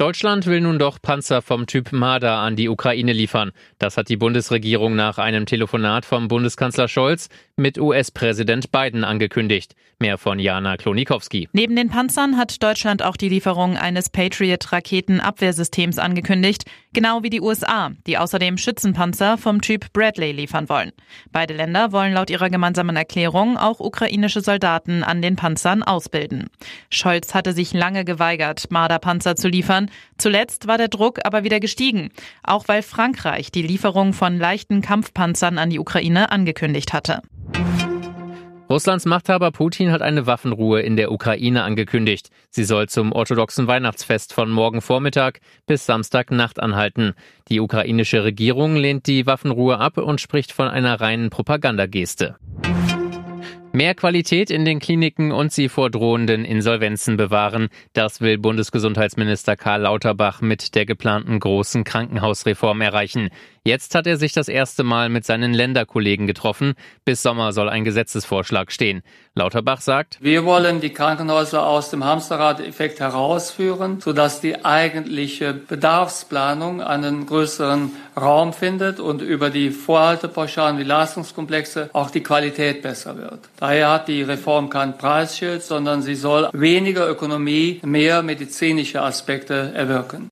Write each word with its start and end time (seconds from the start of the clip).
Deutschland 0.00 0.46
will 0.46 0.62
nun 0.62 0.78
doch 0.78 1.02
Panzer 1.02 1.42
vom 1.42 1.66
Typ 1.66 1.92
Marder 1.92 2.36
an 2.36 2.56
die 2.56 2.70
Ukraine 2.70 3.12
liefern. 3.12 3.52
Das 3.78 3.98
hat 3.98 4.08
die 4.08 4.16
Bundesregierung 4.16 4.96
nach 4.96 5.18
einem 5.18 5.44
Telefonat 5.44 6.06
vom 6.06 6.26
Bundeskanzler 6.26 6.88
Scholz 6.88 7.28
mit 7.56 7.78
US-Präsident 7.78 8.72
Biden 8.72 9.04
angekündigt. 9.04 9.74
Mehr 9.98 10.16
von 10.16 10.38
Jana 10.38 10.78
Klonikowski. 10.78 11.50
Neben 11.52 11.76
den 11.76 11.90
Panzern 11.90 12.38
hat 12.38 12.62
Deutschland 12.62 13.02
auch 13.02 13.18
die 13.18 13.28
Lieferung 13.28 13.76
eines 13.76 14.08
Patriot-Raketenabwehrsystems 14.08 15.98
angekündigt, 15.98 16.64
genau 16.94 17.22
wie 17.22 17.28
die 17.28 17.42
USA, 17.42 17.90
die 18.06 18.16
außerdem 18.16 18.56
Schützenpanzer 18.56 19.36
vom 19.36 19.60
Typ 19.60 19.92
Bradley 19.92 20.32
liefern 20.32 20.70
wollen. 20.70 20.92
Beide 21.32 21.52
Länder 21.52 21.92
wollen 21.92 22.14
laut 22.14 22.30
ihrer 22.30 22.48
gemeinsamen 22.48 22.96
Erklärung 22.96 23.58
auch 23.58 23.78
ukrainische 23.78 24.40
Soldaten 24.40 25.04
an 25.04 25.20
den 25.20 25.36
Panzern 25.36 25.82
ausbilden. 25.82 26.48
Scholz 26.88 27.34
hatte 27.34 27.52
sich 27.52 27.74
lange 27.74 28.06
geweigert, 28.06 28.70
Marder-Panzer 28.70 29.36
zu 29.36 29.48
liefern. 29.48 29.89
Zuletzt 30.18 30.66
war 30.66 30.78
der 30.78 30.88
Druck 30.88 31.20
aber 31.24 31.44
wieder 31.44 31.60
gestiegen, 31.60 32.10
auch 32.42 32.68
weil 32.68 32.82
Frankreich 32.82 33.50
die 33.50 33.62
Lieferung 33.62 34.12
von 34.12 34.38
leichten 34.38 34.80
Kampfpanzern 34.80 35.58
an 35.58 35.70
die 35.70 35.78
Ukraine 35.78 36.30
angekündigt 36.30 36.92
hatte. 36.92 37.22
Russlands 38.70 39.04
Machthaber 39.04 39.50
Putin 39.50 39.90
hat 39.90 40.00
eine 40.00 40.28
Waffenruhe 40.28 40.80
in 40.80 40.96
der 40.96 41.10
Ukraine 41.10 41.64
angekündigt. 41.64 42.30
Sie 42.50 42.62
soll 42.62 42.88
zum 42.88 43.10
orthodoxen 43.10 43.66
Weihnachtsfest 43.66 44.32
von 44.32 44.48
morgen 44.48 44.80
Vormittag 44.80 45.40
bis 45.66 45.86
Samstagnacht 45.86 46.60
anhalten. 46.62 47.14
Die 47.48 47.58
ukrainische 47.58 48.22
Regierung 48.22 48.76
lehnt 48.76 49.08
die 49.08 49.26
Waffenruhe 49.26 49.78
ab 49.78 49.98
und 49.98 50.20
spricht 50.20 50.52
von 50.52 50.68
einer 50.68 51.00
reinen 51.00 51.30
Propagandageste. 51.30 52.36
Mehr 53.72 53.94
Qualität 53.94 54.50
in 54.50 54.64
den 54.64 54.80
Kliniken 54.80 55.30
und 55.30 55.52
sie 55.52 55.68
vor 55.68 55.90
drohenden 55.90 56.44
Insolvenzen 56.44 57.16
bewahren. 57.16 57.68
Das 57.92 58.20
will 58.20 58.36
Bundesgesundheitsminister 58.36 59.56
Karl 59.56 59.82
Lauterbach 59.82 60.40
mit 60.40 60.74
der 60.74 60.86
geplanten 60.86 61.38
großen 61.38 61.84
Krankenhausreform 61.84 62.80
erreichen. 62.80 63.30
Jetzt 63.62 63.94
hat 63.94 64.06
er 64.06 64.16
sich 64.16 64.32
das 64.32 64.48
erste 64.48 64.82
Mal 64.84 65.10
mit 65.10 65.26
seinen 65.26 65.52
Länderkollegen 65.52 66.26
getroffen. 66.26 66.74
Bis 67.04 67.22
Sommer 67.22 67.52
soll 67.52 67.68
ein 67.68 67.84
Gesetzesvorschlag 67.84 68.72
stehen. 68.72 69.02
Lauterbach 69.34 69.82
sagt, 69.82 70.16
wir 70.20 70.46
wollen 70.46 70.80
die 70.80 70.90
Krankenhäuser 70.90 71.66
aus 71.66 71.90
dem 71.90 72.02
Hamsterrad-Effekt 72.02 73.00
herausführen, 73.00 74.00
sodass 74.00 74.40
die 74.40 74.64
eigentliche 74.64 75.52
Bedarfsplanung 75.52 76.80
einen 76.80 77.26
größeren 77.26 77.92
Raum 78.16 78.54
findet 78.54 78.98
und 78.98 79.20
über 79.20 79.50
die 79.50 79.70
Vorhaltepauschalen 79.70 80.78
wie 80.78 80.84
Leistungskomplexe 80.84 81.90
auch 81.92 82.10
die 82.10 82.22
Qualität 82.22 82.80
besser 82.80 83.18
wird. 83.18 83.40
Daher 83.60 83.90
hat 83.90 84.08
die 84.08 84.22
Reform 84.22 84.70
kein 84.70 84.96
Preisschild, 84.96 85.62
sondern 85.62 86.00
sie 86.00 86.14
soll 86.14 86.48
weniger 86.54 87.08
Ökonomie, 87.10 87.80
mehr 87.84 88.22
medizinische 88.22 89.02
Aspekte 89.02 89.72
erwirken. 89.74 90.30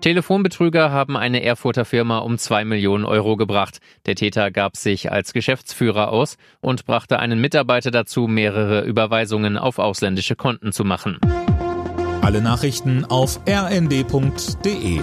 Telefonbetrüger 0.00 0.92
haben 0.92 1.16
eine 1.16 1.42
Erfurter 1.42 1.84
Firma 1.84 2.18
um 2.18 2.38
zwei 2.38 2.64
Millionen 2.64 3.04
Euro 3.04 3.36
gebracht. 3.36 3.78
Der 4.06 4.14
Täter 4.14 4.52
gab 4.52 4.76
sich 4.76 5.10
als 5.10 5.32
Geschäftsführer 5.32 6.12
aus 6.12 6.36
und 6.60 6.86
brachte 6.86 7.18
einen 7.18 7.40
Mitarbeiter 7.40 7.90
dazu, 7.90 8.28
mehrere 8.28 8.82
Überweisungen 8.82 9.58
auf 9.58 9.80
ausländische 9.80 10.36
Konten 10.36 10.70
zu 10.70 10.84
machen. 10.84 11.18
Alle 12.22 12.40
Nachrichten 12.40 13.04
auf 13.06 13.40
rnd.de 13.48 15.00